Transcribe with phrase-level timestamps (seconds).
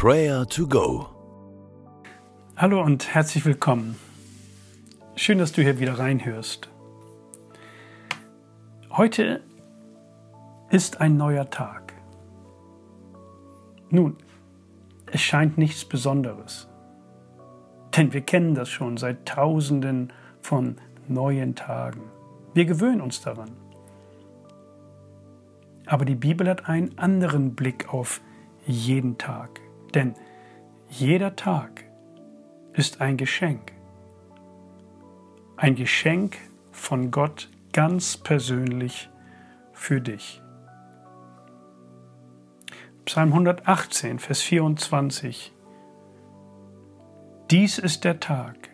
[0.00, 1.08] Prayer to Go.
[2.56, 3.96] Hallo und herzlich willkommen.
[5.16, 6.68] Schön, dass du hier wieder reinhörst.
[8.90, 9.42] Heute
[10.70, 11.94] ist ein neuer Tag.
[13.90, 14.16] Nun,
[15.06, 16.68] es scheint nichts Besonderes.
[17.96, 20.76] Denn wir kennen das schon seit Tausenden von
[21.08, 22.02] neuen Tagen.
[22.54, 23.50] Wir gewöhnen uns daran.
[25.86, 28.20] Aber die Bibel hat einen anderen Blick auf
[28.64, 29.60] jeden Tag.
[29.94, 30.14] Denn
[30.88, 31.84] jeder Tag
[32.72, 33.72] ist ein Geschenk.
[35.56, 36.36] Ein Geschenk
[36.70, 39.10] von Gott ganz persönlich
[39.72, 40.42] für dich.
[43.04, 45.52] Psalm 118, Vers 24.
[47.50, 48.68] Dies ist der Tag,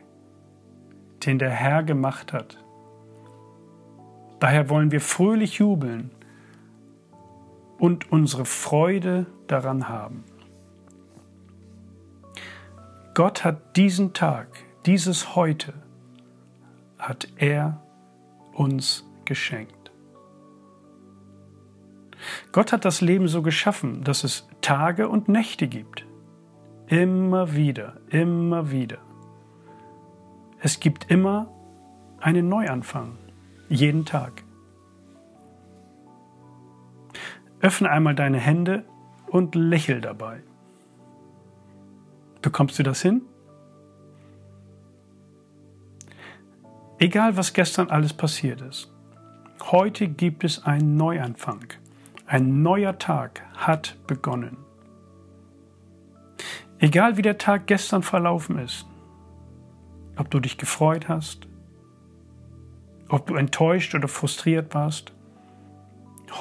[1.25, 2.59] den der Herr gemacht hat.
[4.41, 6.11] Daher wollen wir fröhlich jubeln
[7.79, 10.25] und unsere Freude daran haben.
[13.15, 14.49] Gott hat diesen Tag,
[14.87, 15.73] dieses Heute,
[16.99, 17.81] hat er
[18.53, 19.93] uns geschenkt.
[22.51, 26.05] Gott hat das Leben so geschaffen, dass es Tage und Nächte gibt.
[26.89, 28.99] Immer wieder, immer wieder.
[30.59, 31.53] Es gibt immer
[32.19, 33.17] einen Neuanfang,
[33.69, 34.43] jeden Tag.
[37.61, 38.85] Öffne einmal deine Hände
[39.29, 40.43] und lächel dabei.
[42.45, 43.23] Bekommst du das hin?
[46.99, 48.93] Egal, was gestern alles passiert ist,
[49.71, 51.73] heute gibt es einen Neuanfang.
[52.27, 54.59] Ein neuer Tag hat begonnen.
[56.79, 58.85] Egal wie der Tag gestern verlaufen ist,
[60.17, 61.49] ob du dich gefreut hast,
[63.09, 65.15] ob du enttäuscht oder frustriert warst,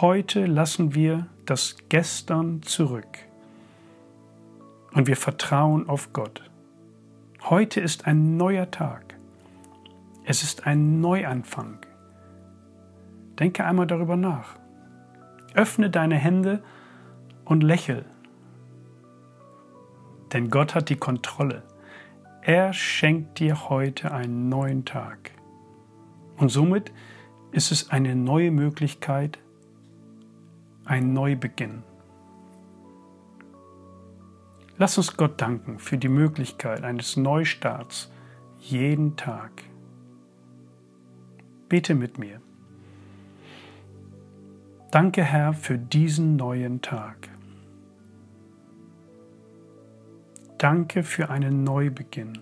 [0.02, 3.20] heute lassen wir das Gestern zurück
[4.94, 6.50] und wir vertrauen auf Gott.
[7.44, 9.16] Heute ist ein neuer Tag.
[10.26, 11.80] Es ist ein Neuanfang.
[13.40, 14.56] Denke einmal darüber nach.
[15.54, 16.64] Öffne deine Hände
[17.46, 18.06] und lächel.
[20.32, 21.64] Denn Gott hat die Kontrolle.
[22.42, 25.32] Er schenkt dir heute einen neuen Tag.
[26.38, 26.92] Und somit
[27.52, 29.40] ist es eine neue Möglichkeit,
[30.86, 31.84] ein Neubeginn.
[34.78, 38.12] Lass uns Gott danken für die Möglichkeit eines Neustarts
[38.60, 39.52] jeden Tag.
[41.70, 42.42] Bete mit mir.
[44.90, 47.30] Danke, Herr, für diesen neuen Tag.
[50.58, 52.40] Danke für einen Neubeginn.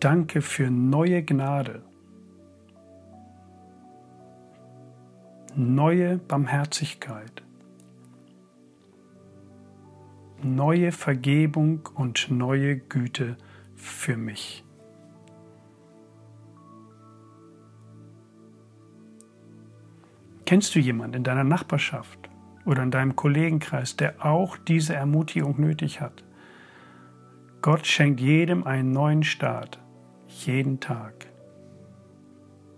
[0.00, 1.82] Danke für neue Gnade,
[5.56, 7.42] neue Barmherzigkeit
[10.42, 13.36] neue Vergebung und neue Güte
[13.74, 14.64] für mich.
[20.46, 22.18] Kennst du jemanden in deiner Nachbarschaft
[22.64, 26.24] oder in deinem Kollegenkreis, der auch diese Ermutigung nötig hat?
[27.60, 29.78] Gott schenkt jedem einen neuen Start,
[30.26, 31.26] jeden Tag.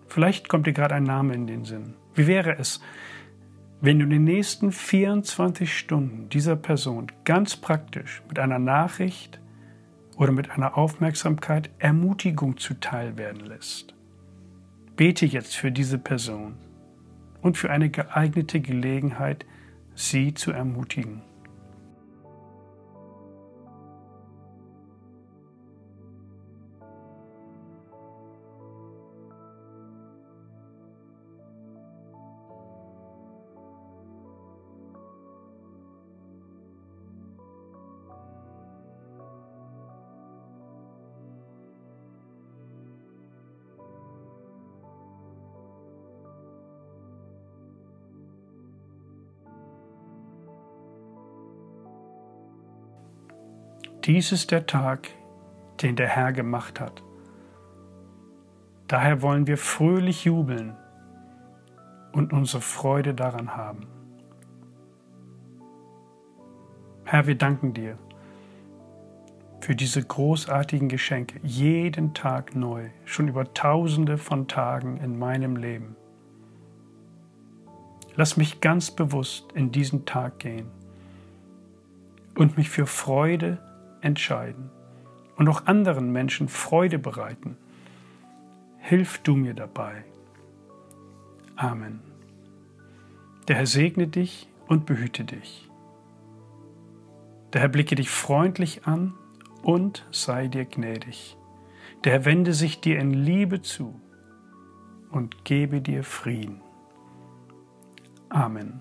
[0.09, 1.95] Vielleicht kommt dir gerade ein Name in den Sinn.
[2.15, 2.81] Wie wäre es,
[3.81, 9.41] wenn du in den nächsten 24 Stunden dieser Person ganz praktisch mit einer Nachricht
[10.17, 13.95] oder mit einer Aufmerksamkeit Ermutigung zuteil werden lässt.
[14.97, 16.59] Bete jetzt für diese Person
[17.41, 19.47] und für eine geeignete Gelegenheit,
[19.95, 21.23] sie zu ermutigen.
[54.05, 55.09] Dies ist der Tag,
[55.83, 57.03] den der Herr gemacht hat.
[58.89, 60.75] Daher wollen wir fröhlich jubeln
[62.13, 63.87] und unsere Freude daran haben.
[67.05, 67.99] Herr, wir danken dir
[69.61, 75.95] für diese großartigen Geschenke, jeden Tag neu, schon über tausende von Tagen in meinem Leben.
[78.17, 80.71] Lass mich ganz bewusst in diesen Tag gehen
[82.35, 83.59] und mich für Freude
[84.01, 84.71] entscheiden
[85.37, 87.57] und auch anderen Menschen Freude bereiten.
[88.79, 90.05] Hilf du mir dabei.
[91.57, 92.01] Amen.
[93.49, 95.69] Der Herr segne dich und behüte dich.
[97.53, 99.15] Der Herr blicke dich freundlich an
[99.63, 101.37] und sei dir gnädig.
[102.05, 104.01] Der Herr wende sich dir in Liebe zu
[105.11, 106.61] und gebe dir Frieden.
[108.29, 108.81] Amen.